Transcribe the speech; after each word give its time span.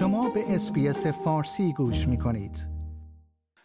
شما 0.00 0.30
به 0.30 0.54
Space 0.54 1.06
فارسی 1.06 1.72
گوش 1.72 2.08
می 2.08 2.18
کنید. 2.18 2.66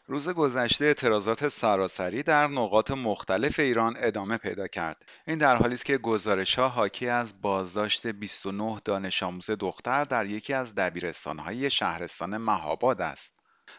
روز 0.08 0.30
گذشته 0.30 0.86
اعتراضات 0.86 1.48
سراسری 1.48 2.24
در 2.24 2.48
نقاط 2.48 2.92
مختلف 2.92 3.60
ایران 3.60 3.96
ادامه 4.00 4.38
پیدا 4.38 4.68
کرد. 4.68 5.06
این 5.28 5.38
در 5.38 5.56
حالی 5.56 5.74
است 5.74 5.86
که 5.86 5.98
گزارش 5.98 6.60
ها 6.60 6.70
حاکی 6.70 7.10
از 7.10 7.42
بازداشت 7.42 8.08
29 8.08 8.80
دانش 8.86 9.24
آموز 9.24 9.50
دختر 9.52 10.04
در 10.04 10.26
یکی 10.26 10.54
از 10.54 10.76
دبیرستانهای 10.76 11.70
شهرستان 11.70 12.38
مهاباد 12.38 13.02
است. 13.02 13.34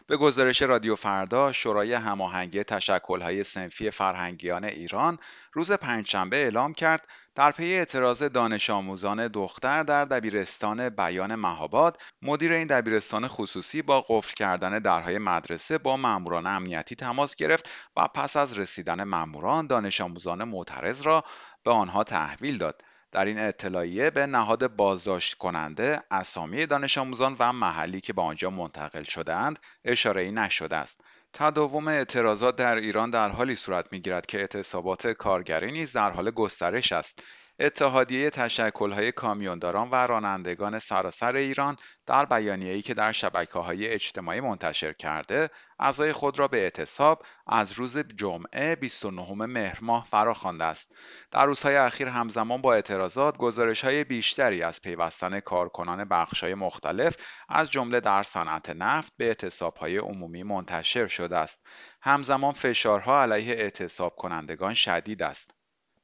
به 0.07 0.17
گزارش 0.17 0.61
رادیو 0.61 0.95
فردا 0.95 1.51
شورای 1.51 1.93
هماهنگی 1.93 2.63
تشکل‌های 2.63 3.43
صنفی 3.43 3.91
فرهنگیان 3.91 4.63
ایران 4.63 5.17
روز 5.53 5.71
پنجشنبه 5.71 6.37
اعلام 6.37 6.73
کرد 6.73 7.07
در 7.35 7.51
پی 7.51 7.73
اعتراض 7.73 8.23
دانش 8.23 8.69
آموزان 8.69 9.27
دختر 9.27 9.83
در 9.83 10.05
دبیرستان 10.05 10.89
بیان 10.89 11.35
مهاباد 11.35 12.01
مدیر 12.21 12.53
این 12.53 12.67
دبیرستان 12.67 13.27
خصوصی 13.27 13.81
با 13.81 14.05
قفل 14.09 14.33
کردن 14.33 14.79
درهای 14.79 15.17
مدرسه 15.17 15.77
با 15.77 15.97
ماموران 15.97 16.47
امنیتی 16.47 16.95
تماس 16.95 17.35
گرفت 17.35 17.69
و 17.95 18.07
پس 18.07 18.37
از 18.37 18.57
رسیدن 18.57 19.03
ماموران 19.03 19.67
دانش 19.67 20.01
آموزان 20.01 20.43
معترض 20.43 21.01
را 21.01 21.23
به 21.63 21.71
آنها 21.71 22.03
تحویل 22.03 22.57
داد. 22.57 22.81
در 23.17 23.25
این 23.25 23.39
اطلاعیه 23.39 24.09
به 24.09 24.25
نهاد 24.25 24.75
بازداشت 24.75 25.33
کننده 25.33 26.01
اسامی 26.11 26.65
دانش 26.65 26.97
آموزان 26.97 27.35
و 27.39 27.53
محلی 27.53 28.01
که 28.01 28.13
به 28.13 28.21
آنجا 28.21 28.49
منتقل 28.49 29.03
شدهاند 29.03 29.59
اشاره 29.85 30.31
نشده 30.31 30.75
است. 30.75 31.01
تداوم 31.33 31.87
اعتراضات 31.87 32.55
در 32.55 32.75
ایران 32.75 33.09
در 33.09 33.29
حالی 33.29 33.55
صورت 33.55 33.85
می‌گیرد 33.91 34.25
که 34.25 34.39
اعتصابات 34.39 35.07
کارگری 35.07 35.71
نیز 35.71 35.93
در 35.93 36.11
حال 36.11 36.31
گسترش 36.31 36.91
است. 36.91 37.23
اتحادیه 37.59 38.29
تشکل‌های 38.29 39.11
کامیونداران 39.11 39.89
و 39.89 39.95
رانندگان 39.95 40.79
سراسر 40.79 41.35
ایران 41.35 41.77
در 42.05 42.25
بیانیه‌ای 42.25 42.81
که 42.81 42.93
در 42.93 43.13
های 43.53 43.87
اجتماعی 43.87 44.41
منتشر 44.41 44.93
کرده، 44.93 45.49
اعضای 45.79 46.13
خود 46.13 46.39
را 46.39 46.47
به 46.47 46.57
اعتصاب 46.57 47.23
از 47.47 47.71
روز 47.71 47.97
جمعه 47.97 48.75
29 48.75 49.45
مهر 49.45 49.77
ماه 49.81 50.07
فراخوانده 50.11 50.65
است. 50.65 50.95
در 51.31 51.45
روزهای 51.45 51.75
اخیر 51.75 52.07
همزمان 52.07 52.61
با 52.61 52.73
اعتراضات 52.73 53.37
های 53.83 54.03
بیشتری 54.03 54.63
از 54.63 54.81
پیوستن 54.81 55.39
کارکنان 55.39 56.05
بخش‌های 56.05 56.53
مختلف 56.53 57.15
از 57.49 57.71
جمله 57.71 57.99
در 57.99 58.23
صنعت 58.23 58.69
نفت 58.69 59.13
به 59.17 59.25
اعتصاب‌های 59.25 59.97
عمومی 59.97 60.43
منتشر 60.43 61.07
شده 61.07 61.37
است. 61.37 61.67
همزمان 62.01 62.53
فشارها 62.53 63.21
علیه 63.21 63.53
اعتصاب 63.53 64.15
کنندگان 64.15 64.73
شدید 64.73 65.23
است. 65.23 65.56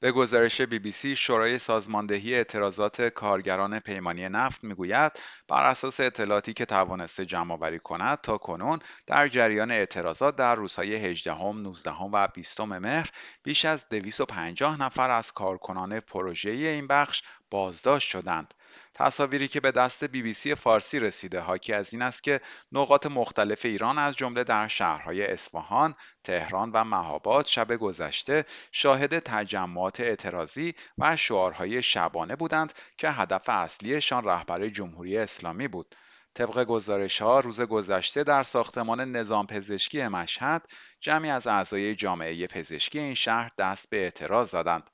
به 0.03 0.11
گزارش 0.11 0.61
بی 0.61 0.79
بی 0.79 0.91
سی 0.91 1.15
شورای 1.15 1.59
سازماندهی 1.59 2.35
اعتراضات 2.35 3.01
کارگران 3.01 3.79
پیمانی 3.79 4.29
نفت 4.29 4.63
می‌گوید 4.63 5.11
بر 5.47 5.65
اساس 5.65 5.99
اطلاعاتی 5.99 6.53
که 6.53 6.65
توانسته 6.65 7.25
جمع 7.25 7.53
آوری 7.53 7.79
کند 7.79 8.21
تا 8.21 8.37
کنون 8.37 8.79
در 9.07 9.27
جریان 9.27 9.71
اعتراضات 9.71 10.35
در 10.35 10.55
روزهای 10.55 10.95
18 10.95 11.33
هم، 11.33 11.61
19 11.61 11.91
هم 11.91 12.09
و 12.13 12.27
20 12.27 12.61
مهر 12.61 13.09
بیش 13.43 13.65
از 13.65 13.89
250 13.89 14.81
نفر 14.81 15.11
از 15.11 15.31
کارکنان 15.31 15.99
پروژه 15.99 16.49
این 16.49 16.87
بخش 16.87 17.23
بازداشت 17.49 18.09
شدند. 18.09 18.53
تصاویری 18.93 19.47
که 19.47 19.59
به 19.59 19.71
دست 19.71 20.03
بی 20.03 20.21
بی 20.21 20.33
سی 20.33 20.55
فارسی 20.55 20.99
رسیده 20.99 21.39
حاکی 21.39 21.73
از 21.73 21.93
این 21.93 22.02
است 22.02 22.23
که 22.23 22.41
نقاط 22.71 23.05
مختلف 23.05 23.65
ایران 23.65 23.97
از 23.97 24.15
جمله 24.15 24.43
در 24.43 24.67
شهرهای 24.67 25.25
اصفهان، 25.25 25.95
تهران 26.23 26.71
و 26.71 26.83
مهاباد 26.83 27.45
شب 27.45 27.75
گذشته 27.75 28.45
شاهد 28.71 29.19
تجمعات 29.19 29.99
اعتراضی 29.99 30.73
و 30.97 31.17
شعارهای 31.17 31.83
شبانه 31.83 32.35
بودند 32.35 32.73
که 32.97 33.09
هدف 33.09 33.49
اصلیشان 33.49 34.23
رهبر 34.23 34.67
جمهوری 34.67 35.17
اسلامی 35.17 35.67
بود. 35.67 35.95
طبق 36.36 36.64
گزارش 36.64 37.22
ها 37.22 37.39
روز 37.39 37.62
گذشته 37.62 38.23
در 38.23 38.44
ساختمان 38.44 39.12
نظام 39.12 39.48
پزشکی 39.48 40.08
مشهد 40.08 40.67
جمعی 40.99 41.30
از 41.30 41.48
اعضای 41.48 41.95
جامعه 41.95 42.48
پزشکی 42.48 42.99
این 42.99 43.14
شهر 43.14 43.52
دست 43.58 43.89
به 43.89 43.98
اعتراض 43.98 44.49
زدند. 44.49 44.89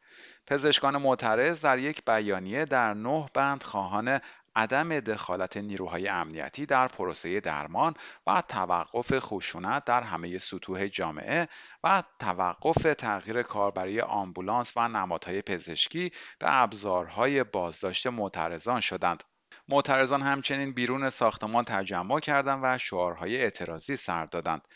پزشکان 0.47 0.97
معترض 0.97 1.61
در 1.61 1.79
یک 1.79 2.05
بیانیه 2.05 2.65
در 2.65 2.93
نه 2.93 3.29
بند 3.33 3.63
خواهان 3.63 4.19
عدم 4.55 4.99
دخالت 4.99 5.57
نیروهای 5.57 6.07
امنیتی 6.07 6.65
در 6.65 6.87
پروسه 6.87 7.39
درمان 7.39 7.93
و 8.27 8.43
توقف 8.47 9.19
خشونت 9.19 9.85
در 9.85 10.03
همه 10.03 10.37
سطوح 10.37 10.87
جامعه 10.87 11.47
و 11.83 12.03
توقف 12.19 12.93
تغییر 12.93 13.43
کاربری 13.43 14.01
آمبولانس 14.01 14.73
و 14.75 14.87
نمادهای 14.87 15.41
پزشکی 15.41 16.11
به 16.39 16.61
ابزارهای 16.61 17.43
بازداشت 17.43 18.07
معترضان 18.07 18.81
شدند. 18.81 19.23
معترضان 19.67 20.21
همچنین 20.21 20.73
بیرون 20.73 21.09
ساختمان 21.09 21.63
تجمع 21.63 22.19
کردند 22.19 22.59
و 22.63 22.77
شعارهای 22.77 23.37
اعتراضی 23.37 23.95
سر 23.95 24.25
دادند. 24.25 24.67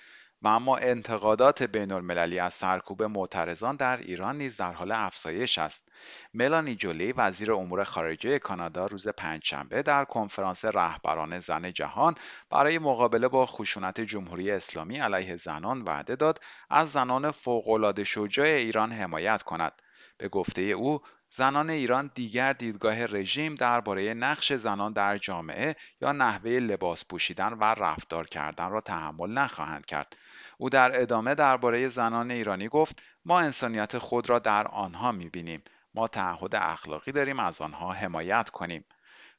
و 0.44 0.48
اما 0.48 0.78
انتقادات 0.78 1.64
بین 1.64 1.92
المللی 1.92 2.40
از 2.40 2.54
سرکوب 2.54 3.04
معترضان 3.04 3.76
در 3.76 3.98
ایران 3.98 4.38
نیز 4.38 4.58
در 4.58 4.74
حال 4.74 4.92
افزایش 4.92 5.58
است. 5.58 5.90
ملانی 6.34 6.76
جولی 6.76 7.12
وزیر 7.12 7.52
امور 7.52 7.84
خارجه 7.84 8.40
کانادا 8.40 8.86
روز 8.86 9.08
پنجشنبه 9.08 9.82
در 9.82 10.06
کنفرانس 10.06 10.66
رهبران 10.66 11.40
زن 11.40 11.72
جهان 11.72 12.16
برای 12.50 12.80
مقابله 12.80 13.28
با 13.28 13.46
خشونت 13.46 14.02
جمهوری 14.02 14.52
اسلامی 14.52 15.00
علیه 15.00 15.36
زنان 15.36 15.82
وعده 15.82 16.16
داد 16.16 16.40
از 16.70 16.92
زنان 16.92 17.32
فوق‌العاده 17.32 18.04
شجاع 18.04 18.48
ایران 18.48 18.92
حمایت 18.92 19.44
کند. 19.44 19.82
به 20.18 20.28
گفته 20.28 20.62
او 20.62 21.02
زنان 21.36 21.70
ایران 21.70 22.12
دیگر 22.16 22.54
دیدگاه 22.54 23.06
رژیم 23.06 23.56
درباره 23.56 24.14
نقش 24.14 24.54
زنان 24.54 24.94
در 24.94 25.18
جامعه 25.18 25.76
یا 26.02 26.12
نحوه 26.12 26.52
لباس 26.52 27.06
پوشیدن 27.06 27.54
و 27.54 27.64
رفتار 27.64 28.28
کردن 28.28 28.70
را 28.70 28.82
تحمل 28.82 29.30
نخواهند 29.30 29.86
کرد. 29.86 30.18
او 30.58 30.70
در 30.70 31.02
ادامه 31.02 31.36
درباره 31.36 31.88
زنان 31.88 32.32
ایرانی 32.32 32.68
گفت 32.68 33.04
ما 33.26 33.40
انسانیت 33.40 33.98
خود 33.98 34.30
را 34.30 34.40
در 34.40 34.68
آنها 34.68 35.12
می‌بینیم. 35.12 35.64
ما 35.96 36.08
تعهد 36.08 36.56
اخلاقی 36.56 37.12
داریم 37.12 37.40
از 37.40 37.62
آنها 37.62 37.92
حمایت 37.92 38.50
کنیم. 38.50 38.86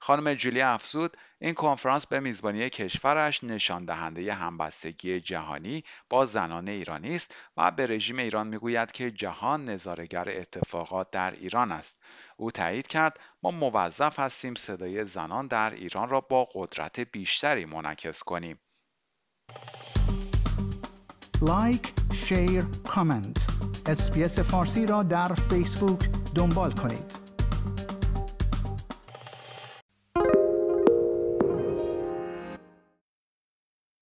خانم 0.07 0.35
جولی 0.35 0.61
افزود 0.61 1.17
این 1.39 1.55
کنفرانس 1.55 2.07
به 2.07 2.21
میزبانی 2.21 2.71
کشورش 2.71 3.45
نشان 3.45 3.85
دهنده 3.85 4.35
همبستگی 4.35 5.21
جهانی 5.21 5.85
با 6.11 6.25
زنان 6.25 6.69
ایرانی 6.69 7.15
است 7.15 7.35
و 7.57 7.71
به 7.71 7.87
رژیم 7.87 8.19
ایران 8.19 8.47
می‌گوید 8.47 8.93
که 8.93 9.11
جهان 9.11 9.65
نظاره‌گر 9.65 10.29
اتفاقات 10.29 11.11
در 11.11 11.31
ایران 11.31 11.73
است. 11.73 11.99
او 12.37 12.51
تایید 12.51 12.87
کرد 12.87 13.21
ما 13.43 13.51
موظف 13.51 14.19
هستیم 14.19 14.55
صدای 14.55 15.05
زنان 15.05 15.47
در 15.47 15.71
ایران 15.71 16.09
را 16.09 16.21
با 16.21 16.49
قدرت 16.55 17.01
بیشتری 17.01 17.65
منعکس 17.65 18.23
کنیم. 18.23 18.61
like 21.43 21.93
share 22.13 22.65
comment. 22.89 23.47
Space 23.87 24.39
فارسی 24.39 24.87
را 24.87 25.03
در 25.03 25.35
فیسبوک 25.35 26.01
دنبال 26.35 26.73
کنید. 26.73 27.24